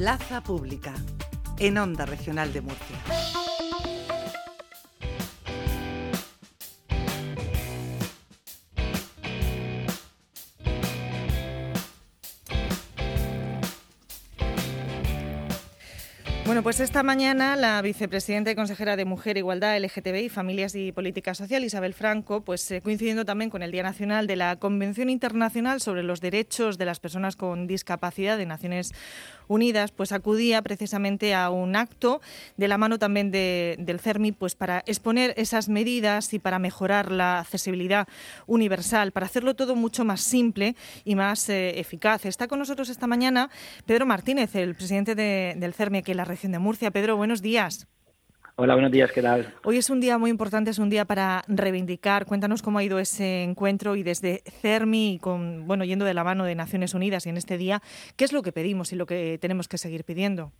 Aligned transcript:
Plaza 0.00 0.40
Pública, 0.40 0.94
en 1.58 1.76
Onda 1.76 2.06
Regional 2.06 2.54
de 2.54 2.62
Murcia. 2.62 3.49
Bueno, 16.50 16.64
pues 16.64 16.80
esta 16.80 17.04
mañana 17.04 17.54
la 17.54 17.80
vicepresidenta 17.80 18.50
y 18.50 18.56
consejera 18.56 18.96
de 18.96 19.04
Mujer, 19.04 19.36
Igualdad, 19.36 19.78
LGTBI, 19.78 20.30
Familias 20.30 20.74
y 20.74 20.90
Política 20.90 21.32
Social, 21.32 21.62
Isabel 21.62 21.94
Franco, 21.94 22.40
pues 22.40 22.68
eh, 22.72 22.80
coincidiendo 22.80 23.24
también 23.24 23.50
con 23.50 23.62
el 23.62 23.70
Día 23.70 23.84
Nacional 23.84 24.26
de 24.26 24.34
la 24.34 24.56
Convención 24.56 25.10
Internacional 25.10 25.80
sobre 25.80 26.02
los 26.02 26.20
Derechos 26.20 26.76
de 26.76 26.86
las 26.86 26.98
Personas 26.98 27.36
con 27.36 27.68
Discapacidad 27.68 28.36
de 28.36 28.46
Naciones 28.46 28.92
Unidas, 29.46 29.92
pues 29.92 30.10
acudía 30.10 30.60
precisamente 30.62 31.34
a 31.34 31.50
un 31.50 31.76
acto 31.76 32.20
de 32.56 32.66
la 32.66 32.78
mano 32.78 32.98
también 32.98 33.30
del 33.30 34.00
CERMI, 34.00 34.32
pues 34.32 34.56
para 34.56 34.82
exponer 34.86 35.34
esas 35.36 35.68
medidas 35.68 36.34
y 36.34 36.40
para 36.40 36.58
mejorar 36.58 37.12
la 37.12 37.40
accesibilidad 37.40 38.08
universal, 38.46 39.12
para 39.12 39.26
hacerlo 39.26 39.54
todo 39.54 39.76
mucho 39.76 40.04
más 40.04 40.20
simple 40.20 40.74
y 41.04 41.14
más 41.14 41.48
eh, 41.48 41.78
eficaz. 41.78 42.26
Está 42.26 42.48
con 42.48 42.58
nosotros 42.58 42.88
esta 42.88 43.06
mañana 43.06 43.50
Pedro 43.86 44.04
Martínez, 44.04 44.54
el 44.56 44.74
presidente 44.74 45.14
del 45.14 45.74
CERMI 45.74 45.98
aquí 45.98 46.10
en 46.10 46.16
la 46.16 46.24
región 46.40 46.52
de 46.52 46.58
Murcia. 46.58 46.90
Pedro, 46.90 47.18
buenos 47.18 47.42
días. 47.42 47.86
Hola, 48.56 48.72
buenos 48.72 48.90
días, 48.90 49.12
¿qué 49.12 49.20
tal? 49.20 49.52
Hoy 49.62 49.76
es 49.76 49.90
un 49.90 50.00
día 50.00 50.16
muy 50.16 50.30
importante, 50.30 50.70
es 50.70 50.78
un 50.78 50.88
día 50.88 51.04
para 51.04 51.42
reivindicar. 51.48 52.24
Cuéntanos 52.24 52.62
cómo 52.62 52.78
ha 52.78 52.82
ido 52.82 52.98
ese 52.98 53.42
encuentro 53.42 53.94
y 53.94 54.02
desde 54.02 54.42
CERMI, 54.62 55.18
con, 55.20 55.66
bueno, 55.66 55.84
yendo 55.84 56.06
de 56.06 56.14
la 56.14 56.24
mano 56.24 56.44
de 56.44 56.54
Naciones 56.54 56.94
Unidas 56.94 57.26
y 57.26 57.28
en 57.28 57.36
este 57.36 57.58
día, 57.58 57.82
¿qué 58.16 58.24
es 58.24 58.32
lo 58.32 58.40
que 58.40 58.52
pedimos 58.52 58.90
y 58.94 58.96
lo 58.96 59.04
que 59.04 59.36
tenemos 59.38 59.68
que 59.68 59.76
seguir 59.76 60.04
pidiendo? 60.04 60.50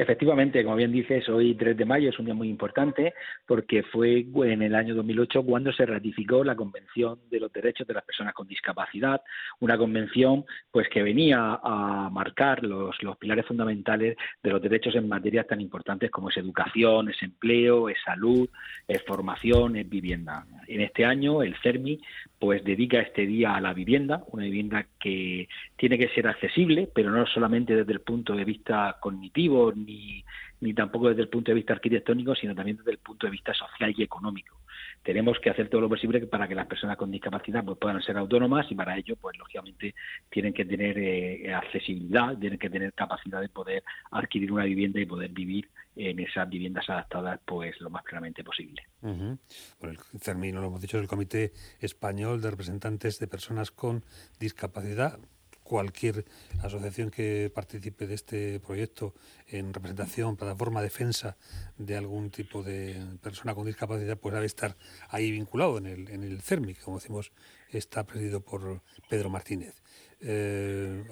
Efectivamente, 0.00 0.62
como 0.62 0.76
bien 0.76 0.92
dices, 0.92 1.28
hoy 1.28 1.56
3 1.56 1.76
de 1.76 1.84
mayo 1.84 2.10
es 2.10 2.18
un 2.20 2.26
día 2.26 2.34
muy 2.34 2.48
importante 2.48 3.14
porque 3.44 3.82
fue 3.82 4.24
en 4.44 4.62
el 4.62 4.76
año 4.76 4.94
2008 4.94 5.42
cuando 5.42 5.72
se 5.72 5.84
ratificó 5.86 6.44
la 6.44 6.54
Convención 6.54 7.18
de 7.28 7.40
los 7.40 7.52
Derechos 7.52 7.84
de 7.84 7.94
las 7.94 8.04
Personas 8.04 8.32
con 8.32 8.46
Discapacidad, 8.46 9.20
una 9.58 9.76
convención 9.76 10.44
pues 10.70 10.88
que 10.88 11.02
venía 11.02 11.58
a 11.60 12.10
marcar 12.12 12.62
los, 12.62 12.94
los 13.02 13.16
pilares 13.16 13.44
fundamentales 13.44 14.16
de 14.40 14.50
los 14.50 14.62
derechos 14.62 14.94
en 14.94 15.08
materias 15.08 15.48
tan 15.48 15.60
importantes 15.60 16.12
como 16.12 16.30
es 16.30 16.36
educación, 16.36 17.08
es 17.08 17.20
empleo, 17.20 17.88
es 17.88 17.98
salud, 18.04 18.48
es 18.86 19.02
formación, 19.02 19.74
es 19.74 19.88
vivienda. 19.88 20.46
En 20.68 20.80
este 20.80 21.06
año 21.06 21.42
el 21.42 21.56
CERMI 21.56 22.00
pues 22.38 22.62
dedica 22.62 23.00
este 23.00 23.26
día 23.26 23.56
a 23.56 23.60
la 23.60 23.74
vivienda, 23.74 24.22
una 24.30 24.44
vivienda 24.44 24.86
que 24.98 25.48
tiene 25.76 25.98
que 25.98 26.08
ser 26.08 26.26
accesible, 26.26 26.88
pero 26.92 27.10
no 27.10 27.26
solamente 27.26 27.74
desde 27.74 27.92
el 27.92 28.00
punto 28.00 28.34
de 28.34 28.44
vista 28.44 28.96
cognitivo 29.00 29.72
ni, 29.72 30.24
ni 30.60 30.74
tampoco 30.74 31.08
desde 31.08 31.22
el 31.22 31.28
punto 31.28 31.50
de 31.50 31.56
vista 31.56 31.74
arquitectónico, 31.74 32.34
sino 32.34 32.54
también 32.54 32.76
desde 32.78 32.92
el 32.92 32.98
punto 32.98 33.26
de 33.26 33.32
vista 33.32 33.54
social 33.54 33.94
y 33.96 34.02
económico. 34.02 34.56
Tenemos 35.02 35.38
que 35.40 35.50
hacer 35.50 35.68
todo 35.68 35.82
lo 35.82 35.88
posible 35.88 36.20
para 36.26 36.46
que 36.46 36.54
las 36.54 36.66
personas 36.66 36.96
con 36.96 37.10
discapacidad 37.10 37.64
pues, 37.64 37.78
puedan 37.78 38.02
ser 38.02 38.16
autónomas 38.16 38.66
y 38.70 38.74
para 38.74 38.96
ello, 38.96 39.16
pues 39.16 39.36
lógicamente, 39.38 39.94
tienen 40.30 40.52
que 40.52 40.64
tener 40.64 40.98
eh, 40.98 41.54
accesibilidad, 41.54 42.36
tienen 42.36 42.58
que 42.58 42.70
tener 42.70 42.92
capacidad 42.92 43.40
de 43.40 43.48
poder 43.48 43.82
adquirir 44.10 44.52
una 44.52 44.64
vivienda 44.64 45.00
y 45.00 45.06
poder 45.06 45.30
vivir 45.30 45.68
en 45.96 46.18
esas 46.20 46.48
viviendas 46.48 46.88
adaptadas 46.88 47.40
pues 47.44 47.80
lo 47.80 47.90
más 47.90 48.04
claramente 48.04 48.44
posible. 48.44 48.82
Bueno, 49.00 49.38
el 49.80 50.20
CERMI, 50.20 50.52
lo 50.52 50.64
hemos 50.64 50.80
dicho, 50.80 50.96
es 50.96 51.02
el 51.02 51.08
Comité 51.08 51.52
Español 51.80 52.40
de 52.40 52.50
Representantes 52.50 53.18
de 53.18 53.26
Personas 53.26 53.70
con 53.70 54.04
Discapacidad. 54.38 55.18
Cualquier 55.68 56.24
asociación 56.62 57.10
que 57.10 57.52
participe 57.54 58.06
de 58.06 58.14
este 58.14 58.58
proyecto 58.58 59.12
en 59.48 59.74
representación, 59.74 60.34
plataforma, 60.34 60.80
defensa 60.80 61.36
de 61.76 61.94
algún 61.94 62.30
tipo 62.30 62.62
de 62.62 62.96
persona 63.20 63.54
con 63.54 63.66
discapacidad, 63.66 64.16
pues 64.16 64.32
debe 64.32 64.46
estar 64.46 64.78
ahí 65.10 65.30
vinculado 65.30 65.76
en 65.76 65.84
el, 65.84 66.08
en 66.08 66.24
el 66.24 66.40
CERMI, 66.40 66.72
que 66.72 66.80
como 66.80 66.96
decimos 66.98 67.32
está 67.70 68.06
presidido 68.06 68.40
por 68.40 68.80
Pedro 69.10 69.28
Martínez. 69.28 69.82
Eh, 70.22 71.04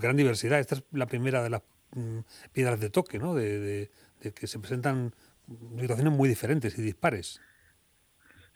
gran 0.00 0.16
diversidad, 0.16 0.60
esta 0.60 0.76
es 0.76 0.84
la 0.92 1.06
primera 1.06 1.42
de 1.42 1.50
las 1.50 1.62
mm, 1.96 2.20
piedras 2.52 2.78
de 2.78 2.90
toque, 2.90 3.18
¿no? 3.18 3.34
de, 3.34 3.90
que 4.32 4.46
se 4.46 4.60
presentan 4.60 5.12
situaciones 5.80 6.12
muy 6.12 6.28
diferentes 6.28 6.78
y 6.78 6.82
dispares. 6.82 7.40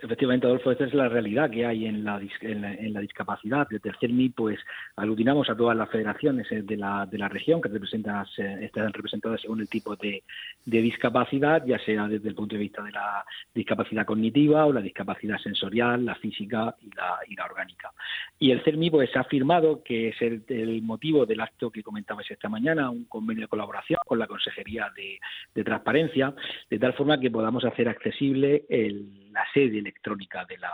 Efectivamente, 0.00 0.46
Adolfo, 0.46 0.70
esta 0.70 0.84
es 0.84 0.94
la 0.94 1.08
realidad 1.08 1.50
que 1.50 1.66
hay 1.66 1.86
en 1.86 2.04
la, 2.04 2.20
en 2.42 2.92
la, 2.92 3.00
discapacidad. 3.00 3.66
Desde 3.68 3.88
el 3.90 3.96
CERMI, 3.98 4.28
pues, 4.28 4.60
aglutinamos 4.94 5.50
a 5.50 5.56
todas 5.56 5.76
las 5.76 5.90
federaciones 5.90 6.46
eh, 6.52 6.62
de 6.62 6.76
la, 6.76 7.04
de 7.04 7.18
la 7.18 7.26
región 7.28 7.60
que 7.60 7.68
representan, 7.68 8.24
están 8.60 8.92
representadas 8.92 9.40
según 9.40 9.60
el 9.60 9.68
tipo 9.68 9.96
de, 9.96 10.22
de, 10.64 10.82
discapacidad, 10.82 11.66
ya 11.66 11.80
sea 11.80 12.06
desde 12.06 12.28
el 12.28 12.36
punto 12.36 12.54
de 12.54 12.60
vista 12.60 12.80
de 12.80 12.92
la 12.92 13.24
discapacidad 13.52 14.06
cognitiva 14.06 14.66
o 14.66 14.72
la 14.72 14.80
discapacidad 14.80 15.36
sensorial, 15.38 16.04
la 16.04 16.14
física 16.14 16.76
y 16.80 16.94
la, 16.94 17.18
y 17.26 17.34
la 17.34 17.46
orgánica. 17.46 17.90
Y 18.38 18.52
el 18.52 18.62
CERMI, 18.62 18.90
pues, 18.90 19.16
ha 19.16 19.20
afirmado 19.22 19.82
que 19.82 20.10
es 20.10 20.22
el, 20.22 20.80
motivo 20.82 21.26
del 21.26 21.40
acto 21.40 21.72
que 21.72 21.82
comentabas 21.82 22.30
esta 22.30 22.48
mañana, 22.48 22.88
un 22.88 23.06
convenio 23.06 23.42
de 23.42 23.48
colaboración 23.48 23.98
con 24.06 24.20
la 24.20 24.28
Consejería 24.28 24.92
de 24.94 25.64
Transparencia, 25.64 26.32
de 26.70 26.78
tal 26.78 26.92
forma 26.92 27.18
que 27.18 27.32
podamos 27.32 27.64
hacer 27.64 27.88
accesible 27.88 28.64
el, 28.68 29.27
la 29.38 29.46
sede 29.52 29.78
electrónica 29.78 30.44
de 30.44 30.58
la, 30.58 30.72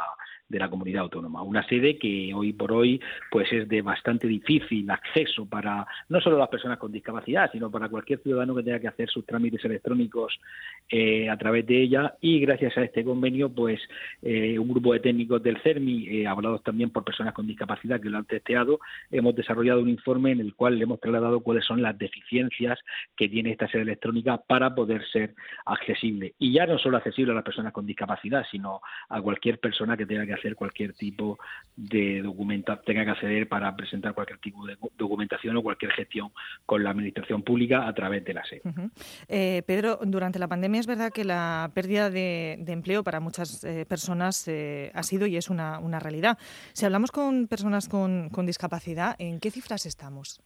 de 0.49 0.59
la 0.59 0.69
comunidad 0.69 1.03
autónoma. 1.03 1.43
Una 1.43 1.67
sede 1.67 1.99
que 1.99 2.33
hoy 2.35 2.53
por 2.53 2.73
hoy 2.73 3.01
pues 3.31 3.51
es 3.53 3.69
de 3.69 3.83
bastante 3.83 4.27
difícil 4.27 4.91
acceso 4.91 5.47
para 5.47 5.87
no 6.09 6.21
solo 6.21 6.39
las 6.39 6.49
personas 6.49 6.79
con 6.79 6.93
discapacidad, 6.93 7.51
sino 7.51 7.71
para 7.71 7.89
cualquier 7.89 8.21
ciudadano 8.21 8.55
que 8.55 8.63
tenga 8.63 8.79
que 8.79 8.89
hacer 8.89 9.09
sus 9.09 9.25
trámites 9.25 9.65
electrónicos 9.65 10.39
eh, 10.91 11.31
a 11.31 11.37
través 11.37 11.67
de 11.67 11.83
ella. 11.83 12.15
Y 12.21 12.41
gracias 12.41 12.77
a 12.77 12.83
este 12.83 13.05
convenio, 13.05 13.49
pues 13.49 13.81
eh, 14.23 14.59
un 14.59 14.69
grupo 14.69 14.93
de 14.93 15.01
técnicos 15.01 15.43
del 15.43 15.61
CERMI, 15.63 16.09
eh, 16.09 16.27
hablados 16.27 16.63
también 16.63 16.91
por 16.91 17.05
personas 17.05 17.33
con 17.33 17.47
discapacidad 17.47 18.01
que 18.01 18.11
lo 18.11 18.19
han 18.19 18.27
testeado, 18.27 18.81
hemos 19.11 19.35
desarrollado 19.35 19.81
un 19.81 19.89
informe 19.89 20.33
en 20.33 20.41
el 20.41 20.55
cual 20.55 20.77
le 20.77 20.85
hemos 20.85 21.01
trasladado 21.01 21.41
cuáles 21.41 21.65
son 21.65 21.81
las 21.83 21.97
deficiencias 21.99 22.79
que 23.17 23.29
tiene 23.29 23.51
esta 23.51 23.69
sede 23.69 23.83
electrónica 23.83 24.39
para 24.39 24.75
poder 24.75 25.05
ser 25.11 25.35
accesible. 25.65 26.35
Y 26.39 26.53
ya 26.53 26.67
no 26.67 26.79
solo 26.79 26.99
accesible 26.99 27.33
a 27.33 27.37
las 27.37 27.45
personas 27.45 27.73
con 27.73 27.87
discapacidad, 27.87 28.45
sino 28.51 28.81
a 29.09 29.21
cualquier 29.23 29.59
persona 29.59 29.97
que 29.97 30.07
tenga 30.07 30.27
que 30.27 30.34
hacer 30.35 30.55
cualquier 30.55 30.93
tipo 30.95 31.39
de 31.77 32.23
documento, 32.23 32.79
tenga 32.85 33.05
que 33.05 33.11
acceder 33.11 33.49
para 33.49 33.75
presentar 33.75 34.15
cualquier 34.15 34.39
tipo 34.39 34.67
de 34.67 34.77
documentación 34.97 35.57
o 35.57 35.63
cualquier 35.63 35.93
gestión 35.93 36.31
con 36.67 36.85
la 36.85 36.91
administración 36.91 37.43
pública 37.43 37.89
a 37.89 37.93
través 37.95 38.25
de 38.25 38.35
la 38.35 38.45
SED. 38.45 38.61
Eh, 39.29 39.63
Pedro, 39.67 39.99
durante 40.03 40.39
la 40.39 40.49
pandemia 40.49 40.81
es 40.81 40.87
verdad 40.87 41.13
que 41.13 41.25
la 41.25 41.71
pérdida 41.75 42.11
de, 42.11 42.53
empleo 42.67 43.05
para 43.05 43.21
muchas 43.21 43.65
eh, 43.65 43.87
personas 43.87 44.47
eh, 44.49 44.91
ha 44.95 45.03
sido 45.03 45.27
y 45.27 45.37
es 45.37 45.51
una, 45.51 45.81
realidad. 45.99 46.39
Si 46.73 46.85
hablamos 46.85 47.11
con 47.11 47.47
personas 47.47 47.89
con 47.89 48.47
discapacidad, 48.47 49.17
¿en 49.19 49.39
qué 49.41 49.51
cifras 49.51 49.87
estamos? 49.87 50.41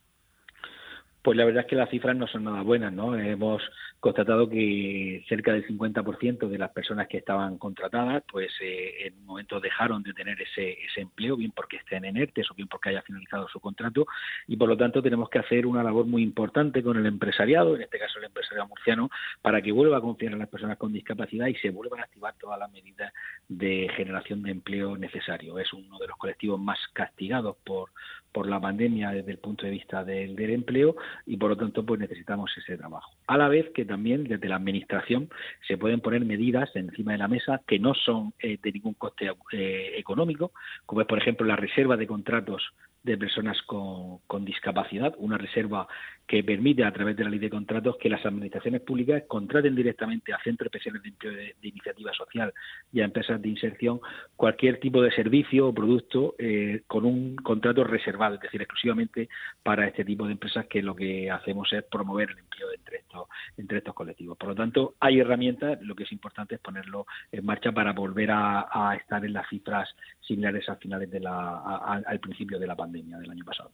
Pues 1.23 1.37
la 1.37 1.45
verdad 1.45 1.65
es 1.65 1.69
que 1.69 1.77
las 1.77 1.91
cifras 1.91 2.17
no 2.17 2.27
son 2.27 2.45
nada 2.45 2.63
buenas, 2.63 2.93
¿no? 2.93 3.15
Hemos 3.15 3.63
constatado 4.01 4.49
que 4.49 5.25
cerca 5.29 5.53
del 5.53 5.67
50% 5.67 6.49
de 6.49 6.59
las 6.59 6.71
personas 6.71 7.09
que 7.09 7.19
estaban 7.19 7.59
contratadas, 7.59 8.23
pues 8.31 8.53
eh, 8.61 9.07
en 9.07 9.15
un 9.19 9.27
momento 9.27 9.61
dejaron 9.61 10.03
de 10.03 10.13
tener 10.15 10.41
ese, 10.41 10.73
ese 10.85 11.01
empleo, 11.01 11.37
bien 11.37 11.53
porque 11.53 11.79
estén 11.79 12.05
en 12.05 12.17
ERTES 12.17 12.51
o 12.51 12.55
bien 12.55 12.69
porque 12.69 12.91
haya 12.91 13.03
finalizado 13.03 13.49
su 13.49 13.59
contrato, 13.61 14.07
y 14.47 14.57
por 14.57 14.69
lo 14.69 14.77
tanto 14.77 15.03
tenemos 15.03 15.29
que 15.29 15.41
hacer 15.41 15.67
una 15.67 15.83
labor 15.83 16.07
muy 16.07 16.23
importante 16.23 16.83
con 16.83 16.97
el 16.97 17.07
empresariado, 17.07 17.75
en 17.75 17.83
este 17.83 17.99
caso 17.99 18.19
el 18.19 18.27
empresariado 18.27 18.69
murciano, 18.69 19.11
para 19.43 19.61
que 19.61 19.73
vuelva 19.73 19.99
a 19.99 20.01
confiar 20.01 20.33
en 20.33 20.39
las 20.39 20.49
personas 20.49 20.79
con 20.79 20.93
discapacidad 20.93 21.49
y 21.49 21.55
se 21.57 21.71
vuelvan 21.71 22.01
a 22.01 22.05
activar 22.05 22.35
todas 22.39 22.59
las 22.59 22.71
medidas 22.71 23.13
de 23.49 23.91
generación 23.97 24.43
de 24.43 24.53
empleo 24.53 24.97
necesario. 24.97 25.59
Es 25.59 25.73
uno 25.73 25.99
de 25.99 26.07
los 26.07 26.17
colectivos 26.17 26.61
más 26.61 26.79
castigados 26.93 27.57
por, 27.65 27.91
por 28.39 28.49
la 28.49 28.61
pandemia 28.61 29.11
desde 29.11 29.33
el 29.33 29.39
punto 29.39 29.67
de 29.67 29.73
vista 29.73 30.05
del, 30.05 30.39
empleo 30.39 30.95
y 31.27 31.37
por 31.37 31.51
lo 31.51 31.57
tanto 31.57 31.85
pues 31.85 31.99
necesitamos 31.99 32.57
ese 32.57 32.77
trabajo. 32.77 33.11
A 33.27 33.37
la 33.37 33.49
vez 33.49 33.69
que 33.75 33.85
también 33.85 34.23
desde 34.23 34.49
la 34.49 34.55
administración 34.55 35.29
se 35.67 35.77
pueden 35.77 36.01
poner 36.01 36.25
medidas 36.25 36.71
encima 36.77 37.11
de 37.11 37.19
la 37.19 37.27
mesa 37.27 37.61
que 37.67 37.81
no 37.81 37.95
son 37.95 38.33
eh, 38.39 38.57
de 38.63 38.71
ningún 38.71 38.95
coste 38.95 39.29
eh, 39.51 39.95
económico, 39.97 40.53
como 40.87 41.01
es 41.01 41.09
por 41.09 41.19
ejemplo 41.19 41.49
la 41.49 41.57
reserva 41.57 41.97
de 41.97 42.07
contratos 42.07 42.63
de 43.03 43.17
personas 43.17 43.61
con, 43.63 44.45
discapacidad, 44.45 45.15
una 45.19 45.39
reserva 45.39 45.87
que 46.27 46.45
permite 46.45 46.85
a 46.85 46.93
través 46.93 47.17
de 47.17 47.25
la 47.25 47.31
ley 47.31 47.39
de 47.39 47.49
contratos 47.49 47.97
que 47.97 48.09
las 48.09 48.25
administraciones 48.25 48.83
públicas 48.83 49.23
contraten 49.27 49.75
directamente 49.75 50.33
a 50.33 50.43
centros 50.43 50.67
especiales 50.67 51.03
de 51.03 51.09
empleo 51.09 51.33
de, 51.33 51.55
iniciativa 51.63 52.13
social 52.13 52.53
y 52.93 53.01
a 53.01 53.05
empresas 53.05 53.41
de 53.41 53.49
inserción 53.49 54.01
cualquier 54.37 54.79
tipo 54.79 55.01
de 55.01 55.11
servicio 55.13 55.69
o 55.69 55.75
producto 55.75 56.35
eh, 56.39 56.83
con 56.87 57.05
un 57.05 57.37
contrato 57.37 57.85
reservado, 57.85 58.35
es 58.35 58.41
decir, 58.41 58.61
exclusivamente 58.61 59.29
para 59.63 59.87
este 59.87 60.05
tipo 60.05 60.27
de 60.27 60.33
empresas 60.33 60.67
que 60.67 60.83
lo 60.83 60.95
que 60.95 61.31
hacemos 61.31 61.73
es 61.73 61.85
promover 61.85 62.31
el 62.31 62.39
empleo 62.39 62.73
entre 62.75 62.99
estos, 62.99 63.29
entre 63.57 63.79
estos 63.79 63.95
colectivos. 63.95 64.37
Por 64.37 64.51
lo 64.51 64.55
tanto, 64.55 64.95
hay 65.01 65.21
herramientas, 65.21 65.81
lo 65.83 65.95
que 65.95 66.05
es 66.05 66.13
importante 66.13 66.57
es 66.57 66.61
ponerlo 66.61 67.07
en 67.33 67.45
marcha 67.45 67.73
para 67.73 67.93
volver 67.93 68.31
a, 68.33 68.97
estar 68.99 69.25
en 69.25 69.33
las 69.33 69.49
cifras 69.49 69.89
similares 70.21 70.69
a 70.69 70.77
finales 70.77 71.11
de 71.11 71.21
la, 71.21 71.59
al 72.07 72.21
principio 72.21 72.59
de 72.59 72.67
la 72.67 72.77
pandemia 72.77 72.88
del 72.93 73.31
año 73.31 73.45
pasado. 73.45 73.73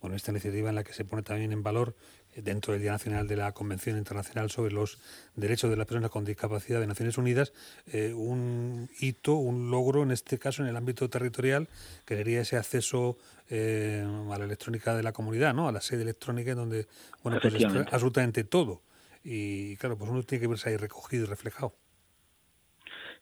bueno, 0.00 0.16
esta 0.16 0.30
iniciativa 0.30 0.68
en 0.68 0.74
la 0.74 0.84
que 0.84 0.92
se 0.92 1.04
pone 1.04 1.22
también 1.22 1.52
en 1.52 1.62
valor 1.62 1.94
eh, 2.34 2.42
dentro 2.42 2.72
del 2.72 2.82
Día 2.82 2.92
Nacional 2.92 3.26
de 3.26 3.36
la 3.36 3.52
Convención 3.52 3.96
Internacional 3.96 4.50
sobre 4.50 4.72
los 4.72 4.98
Derechos 5.34 5.70
de 5.70 5.76
las 5.76 5.86
Personas 5.86 6.10
con 6.10 6.24
Discapacidad 6.24 6.80
de 6.80 6.86
Naciones 6.86 7.16
Unidas, 7.18 7.52
eh, 7.86 8.12
un 8.12 8.90
hito, 9.00 9.34
un 9.34 9.70
logro, 9.70 10.02
en 10.02 10.10
este 10.10 10.38
caso 10.38 10.62
en 10.62 10.68
el 10.68 10.76
ámbito 10.76 11.08
territorial, 11.08 11.68
que 12.04 12.16
sería 12.16 12.42
ese 12.42 12.56
acceso 12.56 13.16
eh, 13.48 14.04
a 14.30 14.38
la 14.38 14.44
electrónica 14.44 14.94
de 14.94 15.02
la 15.02 15.12
comunidad, 15.12 15.54
¿no? 15.54 15.68
a 15.68 15.72
la 15.72 15.80
sede 15.80 16.02
electrónica, 16.02 16.50
en 16.50 16.56
donde 16.58 16.86
bueno, 17.22 17.38
pues 17.40 17.54
absolutamente 17.90 18.44
todo. 18.44 18.82
Y 19.24 19.76
claro, 19.78 19.96
pues 19.98 20.10
uno 20.10 20.22
tiene 20.22 20.42
que 20.42 20.46
verse 20.46 20.68
ahí 20.68 20.76
recogido 20.76 21.24
y 21.24 21.26
reflejado. 21.26 21.74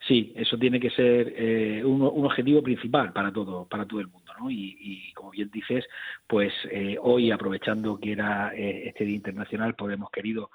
Sí, 0.07 0.33
eso 0.35 0.57
tiene 0.57 0.79
que 0.79 0.89
ser 0.91 1.33
eh, 1.35 1.83
un, 1.83 2.01
objetivo 2.01 2.61
principal 2.61 3.11
para 3.13 3.31
todo, 3.31 3.65
para 3.67 3.85
todo 3.85 3.99
el 3.99 4.07
mundo, 4.07 4.31
¿no? 4.39 4.51
Y, 4.51 5.11
como 5.13 5.31
bien 5.31 5.49
dices, 5.51 5.85
pues 6.27 6.53
eh, 6.71 6.97
hoy 7.01 7.31
aprovechando 7.31 7.99
que 7.99 8.11
era 8.11 8.53
eh, 8.55 8.87
este 8.87 9.05
Día 9.05 9.15
Internacional, 9.15 9.75
pues 9.75 9.93
hemos 9.93 10.11
querido 10.11 10.51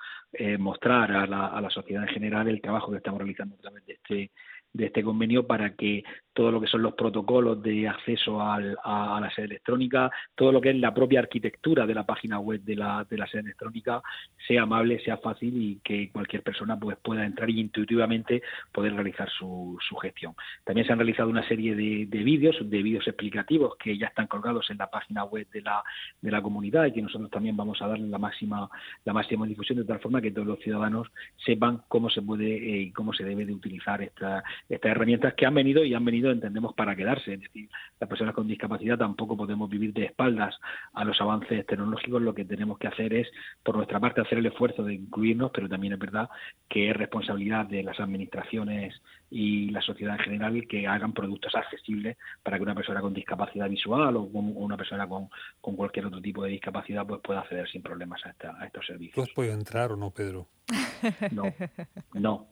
mostrar 0.58 1.10
a 1.10 1.26
la, 1.26 1.46
a 1.46 1.60
la 1.60 1.70
sociedad 1.70 2.04
en 2.04 2.14
general 2.14 2.46
el 2.46 2.60
trabajo 2.60 2.92
que 2.92 2.98
estamos 2.98 3.18
realizando 3.18 3.56
a 3.56 3.58
través 3.58 3.84
de 3.86 3.94
este 3.94 4.30
de 4.72 4.86
este 4.86 5.02
convenio 5.02 5.46
para 5.46 5.74
que 5.74 6.04
todo 6.32 6.50
lo 6.52 6.60
que 6.60 6.66
son 6.66 6.82
los 6.82 6.94
protocolos 6.94 7.62
de 7.62 7.88
acceso 7.88 8.40
a, 8.40 8.60
la 8.60 9.30
sede 9.34 9.46
electrónica, 9.46 10.10
todo 10.34 10.52
lo 10.52 10.60
que 10.60 10.70
es 10.70 10.76
la 10.76 10.94
propia 10.94 11.20
arquitectura 11.20 11.86
de 11.86 11.94
la 11.94 12.04
página 12.04 12.38
web 12.38 12.60
de 12.62 12.76
la, 12.76 13.06
de 13.08 13.18
la 13.18 13.26
sede 13.26 13.42
electrónica 13.42 14.02
sea 14.46 14.62
amable, 14.62 15.02
sea 15.04 15.16
fácil 15.18 15.54
y 15.60 15.80
que 15.82 16.10
cualquier 16.10 16.42
persona 16.42 16.78
pues 16.78 16.96
pueda 16.98 17.24
entrar 17.24 17.50
y 17.50 17.60
intuitivamente 17.60 18.42
poder 18.72 18.94
realizar 18.94 19.28
su, 19.30 19.78
su 19.86 19.96
gestión. 19.96 20.34
También 20.64 20.86
se 20.86 20.92
han 20.92 20.98
realizado 20.98 21.28
una 21.28 21.46
serie 21.46 21.74
de, 21.74 22.06
de 22.06 22.22
vídeos, 22.22 22.56
de 22.60 22.82
vídeos 22.82 23.06
explicativos 23.06 23.76
que 23.76 23.96
ya 23.98 24.06
están 24.06 24.26
colgados 24.26 24.70
en 24.70 24.78
la 24.78 24.88
página 24.88 25.24
web 25.24 25.48
de 25.50 25.62
la, 25.62 25.82
de 26.20 26.30
la 26.30 26.42
comunidad 26.42 26.86
y 26.86 26.92
que 26.92 27.02
nosotros 27.02 27.30
también 27.30 27.56
vamos 27.56 27.80
a 27.82 27.88
darle 27.88 28.08
la 28.08 28.18
máxima, 28.18 28.68
la 29.04 29.12
máxima 29.12 29.46
difusión 29.46 29.78
de 29.78 29.84
tal 29.84 30.00
forma 30.00 30.20
que 30.20 30.30
todos 30.30 30.46
los 30.46 30.58
ciudadanos 30.60 31.08
sepan 31.44 31.82
cómo 31.88 32.10
se 32.10 32.22
puede 32.22 32.56
eh, 32.56 32.82
y 32.82 32.92
cómo 32.92 33.12
se 33.12 33.24
debe 33.24 33.44
de 33.44 33.52
utilizar 33.52 34.02
esta, 34.02 34.42
estas 34.68 34.90
herramientas 34.90 35.34
que 35.34 35.46
han 35.46 35.54
venido 35.54 35.84
y 35.84 35.94
han 35.94 36.04
venido, 36.04 36.19
entendemos, 36.28 36.74
para 36.74 36.94
quedarse. 36.96 37.34
Es 37.34 37.40
decir, 37.40 37.70
las 37.98 38.08
personas 38.08 38.34
con 38.34 38.46
discapacidad 38.46 38.98
tampoco 38.98 39.36
podemos 39.36 39.70
vivir 39.70 39.92
de 39.92 40.06
espaldas 40.06 40.54
a 40.92 41.04
los 41.04 41.20
avances 41.20 41.64
tecnológicos. 41.66 42.20
Lo 42.20 42.34
que 42.34 42.44
tenemos 42.44 42.78
que 42.78 42.88
hacer 42.88 43.14
es, 43.14 43.28
por 43.62 43.76
nuestra 43.76 44.00
parte, 44.00 44.20
hacer 44.20 44.38
el 44.38 44.46
esfuerzo 44.46 44.82
de 44.82 44.94
incluirnos, 44.94 45.50
pero 45.52 45.68
también 45.68 45.94
es 45.94 45.98
verdad 45.98 46.28
que 46.68 46.90
es 46.90 46.96
responsabilidad 46.96 47.66
de 47.66 47.82
las 47.82 47.98
administraciones 48.00 49.00
y 49.30 49.70
la 49.70 49.80
sociedad 49.80 50.16
en 50.16 50.24
general 50.24 50.66
que 50.68 50.86
hagan 50.86 51.12
productos 51.12 51.54
accesibles 51.54 52.16
para 52.42 52.56
que 52.56 52.64
una 52.64 52.74
persona 52.74 53.00
con 53.00 53.14
discapacidad 53.14 53.68
visual 53.68 54.16
o 54.16 54.22
una 54.22 54.76
persona 54.76 55.08
con, 55.08 55.28
con 55.60 55.76
cualquier 55.76 56.06
otro 56.06 56.20
tipo 56.20 56.42
de 56.42 56.50
discapacidad 56.50 57.06
pues 57.06 57.20
pueda 57.20 57.40
acceder 57.40 57.68
sin 57.68 57.82
problemas 57.82 58.24
a, 58.26 58.30
esta, 58.30 58.56
a 58.60 58.66
estos 58.66 58.84
servicios. 58.86 59.14
¿Tú 59.14 59.22
has 59.22 59.30
podido 59.30 59.54
entrar 59.54 59.92
o 59.92 59.96
no, 59.96 60.10
Pedro? 60.10 60.48
No, 61.30 61.44
no, 62.14 62.48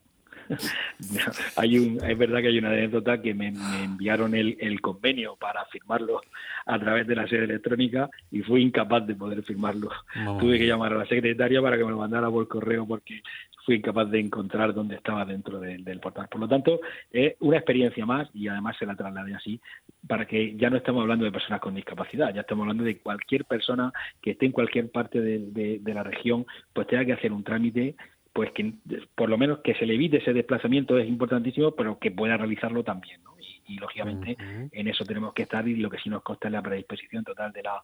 hay 1.56 1.78
un, 1.78 1.98
es 2.04 2.18
verdad 2.18 2.40
que 2.40 2.48
hay 2.48 2.58
una 2.58 2.70
anécdota 2.70 3.20
que 3.20 3.34
me, 3.34 3.48
enviaron 3.48 4.34
el, 4.34 4.56
el, 4.60 4.80
convenio 4.80 5.36
para 5.36 5.64
firmarlo 5.66 6.20
a 6.66 6.78
través 6.78 7.06
de 7.06 7.14
la 7.14 7.26
sede 7.28 7.44
electrónica 7.44 8.08
y 8.30 8.40
fui 8.42 8.62
incapaz 8.62 9.06
de 9.06 9.14
poder 9.14 9.42
firmarlo. 9.42 9.90
Tuve 10.38 10.58
que 10.58 10.66
llamar 10.66 10.92
a 10.92 10.98
la 10.98 11.06
secretaria 11.06 11.60
para 11.60 11.76
que 11.76 11.84
me 11.84 11.90
lo 11.90 11.98
mandara 11.98 12.30
por 12.30 12.46
correo 12.48 12.86
porque 12.86 13.22
fui 13.64 13.76
incapaz 13.76 14.10
de 14.10 14.20
encontrar 14.20 14.72
dónde 14.72 14.96
estaba 14.96 15.24
dentro 15.24 15.60
del 15.60 16.00
portal. 16.00 16.28
Por 16.30 16.40
lo 16.40 16.48
tanto, 16.48 16.80
es 17.12 17.34
una 17.40 17.58
experiencia 17.58 18.06
más 18.06 18.28
y 18.32 18.48
además 18.48 18.76
se 18.78 18.86
la 18.86 18.96
trasladé 18.96 19.34
así 19.34 19.60
para 20.06 20.26
que 20.26 20.56
ya 20.56 20.70
no 20.70 20.78
estemos 20.78 21.02
hablando 21.02 21.24
de 21.24 21.32
personas 21.32 21.60
con 21.60 21.74
discapacidad, 21.74 22.32
ya 22.34 22.40
estamos 22.42 22.62
hablando 22.62 22.84
de 22.84 22.98
cualquier 22.98 23.44
persona 23.44 23.92
que 24.22 24.30
esté 24.30 24.46
en 24.46 24.52
cualquier 24.52 24.90
parte 24.90 25.20
de, 25.20 25.80
de 25.80 25.94
la 25.94 26.02
región, 26.02 26.46
pues 26.72 26.86
tenga 26.86 27.04
que 27.04 27.12
hacer 27.12 27.32
un 27.32 27.44
trámite 27.44 27.96
pues 28.38 28.52
que 28.52 28.72
por 29.16 29.28
lo 29.28 29.36
menos 29.36 29.58
que 29.64 29.74
se 29.74 29.84
le 29.84 29.94
evite 29.94 30.18
ese 30.18 30.32
desplazamiento 30.32 30.96
es 30.96 31.08
importantísimo, 31.08 31.72
pero 31.72 31.98
que 31.98 32.12
pueda 32.12 32.36
realizarlo 32.36 32.84
también. 32.84 33.20
Y, 33.66 33.78
lógicamente 33.78 34.36
en 34.70 34.86
eso 34.86 35.04
tenemos 35.04 35.34
que 35.34 35.42
estar 35.42 35.66
y 35.66 35.74
lo 35.74 35.90
que 35.90 35.98
sí 35.98 36.08
nos 36.08 36.22
consta 36.22 36.46
es 36.46 36.52
la 36.52 36.62
predisposición 36.62 37.24
total 37.24 37.52
de 37.52 37.64
la 37.64 37.82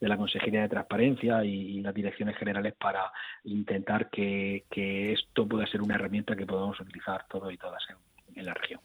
de 0.00 0.08
la 0.08 0.16
Consejería 0.16 0.62
de 0.62 0.68
Transparencia 0.68 1.44
y, 1.44 1.80
las 1.80 1.92
direcciones 1.92 2.36
generales 2.36 2.74
para 2.78 3.10
intentar 3.42 4.08
que, 4.08 4.62
esto 5.12 5.48
pueda 5.48 5.66
ser 5.66 5.82
una 5.82 5.96
herramienta 5.96 6.36
que 6.36 6.46
podamos 6.46 6.78
utilizar 6.78 7.26
todos 7.28 7.52
y 7.52 7.56
todas 7.56 7.82
en 8.36 8.46
la 8.46 8.54
región 8.54 8.78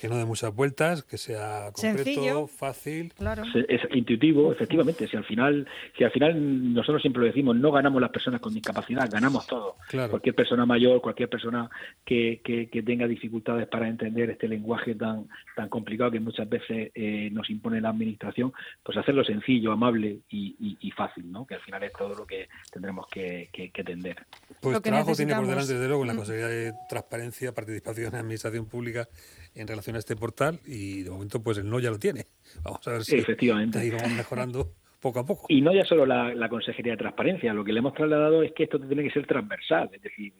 que 0.00 0.08
no 0.08 0.16
dé 0.16 0.24
muchas 0.24 0.54
vueltas, 0.54 1.02
que 1.02 1.18
sea 1.18 1.70
concreto, 1.72 2.46
fácil. 2.46 3.12
Claro. 3.16 3.42
Es 3.68 3.80
intuitivo, 3.92 4.52
efectivamente. 4.52 5.08
Si 5.08 5.16
al 5.16 5.24
final, 5.24 5.66
si 5.96 6.04
al 6.04 6.10
final 6.10 6.74
nosotros 6.74 7.02
siempre 7.02 7.20
lo 7.20 7.26
decimos, 7.26 7.56
no 7.56 7.72
ganamos 7.72 8.00
las 8.00 8.10
personas 8.10 8.40
con 8.40 8.54
discapacidad, 8.54 9.08
ganamos 9.10 9.46
todo. 9.46 9.76
Cualquier 10.10 10.34
persona 10.34 10.64
mayor, 10.66 11.00
cualquier 11.00 11.28
persona 11.28 11.68
que, 12.04 12.40
que, 12.44 12.82
tenga 12.82 13.06
dificultades 13.06 13.66
para 13.66 13.88
entender 13.88 14.30
este 14.30 14.48
lenguaje 14.48 14.94
tan 14.94 15.26
tan 15.56 15.68
complicado 15.68 16.12
que 16.12 16.20
muchas 16.20 16.48
veces 16.48 16.90
eh, 16.94 17.28
nos 17.32 17.50
impone 17.50 17.80
la 17.80 17.90
administración, 17.90 18.52
pues 18.82 18.96
hacerlo 18.96 19.24
sencillo, 19.24 19.72
amable 19.72 20.20
y, 20.30 20.76
y, 20.80 20.90
fácil, 20.92 21.30
¿no? 21.30 21.46
Que 21.46 21.56
al 21.56 21.60
final 21.60 21.82
es 21.82 21.92
todo 21.92 22.14
lo 22.14 22.26
que 22.26 22.48
tendremos 22.72 23.06
que, 23.08 23.50
que, 23.52 23.70
que 23.70 23.84
tender. 23.84 24.24
Pues 24.60 24.80
trabajo 24.80 25.14
tiene 25.14 25.34
por 25.34 25.46
delante, 25.46 25.74
desde 25.74 25.88
luego, 25.88 26.02
en 26.02 26.08
la 26.08 26.14
mm. 26.14 26.16
Consejería 26.16 26.48
de 26.48 26.72
Transparencia, 26.88 27.52
Participación 27.52 28.06
en 28.06 28.12
la 28.12 28.20
Administración 28.20 28.66
Pública 28.66 29.08
en 29.54 29.66
relación 29.66 29.87
a 29.96 29.98
este 29.98 30.16
portal 30.16 30.60
y 30.66 31.02
de 31.02 31.10
momento 31.10 31.42
pues 31.42 31.58
el 31.58 31.68
no 31.68 31.80
ya 31.80 31.90
lo 31.90 31.98
tiene. 31.98 32.26
Vamos 32.62 32.86
a 32.86 32.92
ver 32.92 33.04
si 33.04 33.16
Efectivamente. 33.16 33.90
vamos 33.90 34.12
mejorando 34.12 34.72
poco 35.00 35.20
a 35.20 35.26
poco. 35.26 35.46
Y 35.48 35.60
no 35.60 35.72
ya 35.72 35.84
solo 35.84 36.06
la, 36.06 36.48
Consejería 36.48 36.92
de 36.92 36.98
Transparencia, 36.98 37.52
lo 37.54 37.64
que 37.64 37.72
le 37.72 37.78
hemos 37.78 37.94
trasladado 37.94 38.42
es 38.42 38.52
que 38.52 38.64
esto 38.64 38.80
tiene 38.80 39.02
que 39.02 39.10
ser 39.10 39.26
transversal, 39.26 39.90
es 39.92 40.02
decir, 40.02 40.32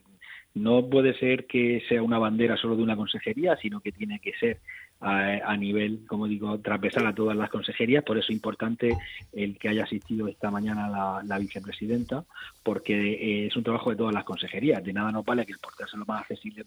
no 0.55 0.89
puede 0.89 1.17
ser 1.19 1.47
que 1.47 1.83
sea 1.89 2.03
una 2.03 2.19
bandera 2.19 2.57
solo 2.57 2.75
de 2.75 2.83
una 2.83 2.97
consejería, 2.97 3.57
sino 3.57 3.81
que 3.81 3.93
tiene 3.93 4.19
que 4.19 4.33
ser 4.41 4.61
a, 5.01 5.57
nivel, 5.57 6.05
como 6.07 6.27
digo, 6.27 6.59
transversal 6.61 7.07
a 7.07 7.15
todas 7.15 7.37
las 7.37 7.51
consejerías. 7.51 8.05
Por 8.05 8.19
eso 8.19 8.27
es 8.27 8.37
importante 8.37 8.97
el 9.33 9.59
que 9.59 9.69
haya 9.69 9.85
asistido 9.85 10.27
esta 10.27 10.51
mañana 10.51 10.89
la, 10.89 11.23
la 11.25 11.39
vicepresidenta, 11.39 12.25
porque 12.63 12.95
eh, 12.95 13.47
es 13.47 13.57
un 13.57 13.63
trabajo 13.65 13.91
de 13.91 13.97
todas 13.97 14.15
las 14.15 14.25
consejerías. 14.25 14.83
De 14.83 14.93
nada 14.93 15.13
nos 15.13 15.25
vale 15.25 15.47
que 15.47 15.53
el 15.53 15.59
portal 15.59 15.89
sea 15.89 16.01
lo 16.01 16.07
más 16.07 16.23
accesible 16.23 16.65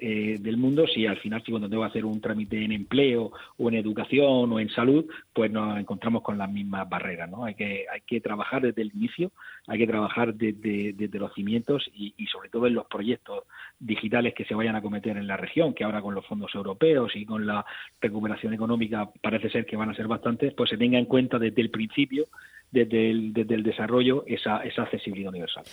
eh, 0.00 0.36
del 0.38 0.56
mundo 0.56 0.86
si 0.86 1.06
al 1.06 1.16
final 1.16 1.42
si 1.42 1.50
cuando 1.50 1.68
tengo 1.68 1.82
que 1.82 1.88
hacer 1.88 2.04
un 2.04 2.20
trámite 2.20 2.62
en 2.62 2.70
empleo 2.70 3.32
o 3.56 3.68
en 3.68 3.74
educación 3.74 4.52
o 4.52 4.60
en 4.60 4.70
salud 4.70 5.04
pues 5.32 5.50
nos 5.50 5.76
encontramos 5.76 6.22
con 6.22 6.38
las 6.38 6.48
mismas 6.48 6.88
barreras 6.88 7.28
no 7.28 7.44
hay 7.44 7.56
que 7.56 7.84
hay 7.92 8.02
que 8.02 8.20
trabajar 8.20 8.62
desde 8.62 8.82
el 8.82 8.92
inicio 8.94 9.32
hay 9.66 9.78
que 9.78 9.88
trabajar 9.88 10.34
desde, 10.34 10.92
desde 10.92 11.18
los 11.18 11.34
cimientos 11.34 11.90
y, 11.92 12.14
sobre 12.28 12.48
todo 12.48 12.68
en 12.68 12.74
los 12.74 12.86
proyectos 12.86 13.42
digitales 13.80 14.34
que 14.34 14.44
se 14.44 14.54
vayan 14.54 14.76
a 14.76 14.82
cometer 14.82 15.16
en 15.16 15.26
la 15.26 15.36
región 15.36 15.74
que 15.74 15.82
ahora 15.82 16.00
con 16.00 16.14
los 16.14 16.24
fondos 16.26 16.54
europeos 16.54 17.16
y 17.16 17.26
con 17.26 17.44
la 17.58 17.66
recuperación 18.00 18.54
económica 18.54 19.08
parece 19.22 19.50
ser 19.50 19.66
que 19.66 19.76
van 19.76 19.90
a 19.90 19.94
ser 19.94 20.06
bastantes 20.06 20.54
pues 20.54 20.70
se 20.70 20.76
tenga 20.76 20.98
en 20.98 21.06
cuenta 21.06 21.38
desde 21.38 21.60
el 21.62 21.70
principio 21.70 22.26
desde 22.70 23.10
el, 23.10 23.32
desde 23.32 23.54
el 23.54 23.62
desarrollo 23.62 24.24
esa, 24.26 24.58
esa 24.58 24.82
accesibilidad 24.82 25.30
universal. 25.30 25.64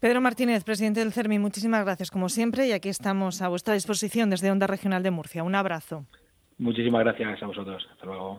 Pedro 0.00 0.20
Martínez, 0.20 0.62
presidente 0.62 1.00
del 1.00 1.12
CERMI, 1.12 1.38
muchísimas 1.38 1.84
gracias 1.84 2.10
como 2.10 2.28
siempre 2.28 2.68
y 2.68 2.72
aquí 2.72 2.88
estamos 2.88 3.42
a 3.42 3.48
vuestra 3.48 3.74
disposición 3.74 4.30
desde 4.30 4.50
Onda 4.50 4.66
Regional 4.66 5.02
de 5.02 5.10
Murcia. 5.10 5.42
Un 5.42 5.54
abrazo. 5.54 6.04
Muchísimas 6.58 7.02
gracias 7.02 7.42
a 7.42 7.46
vosotros. 7.46 7.88
Hasta 7.90 8.06
luego. 8.06 8.36